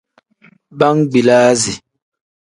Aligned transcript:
Bangbilasi. 0.79 1.73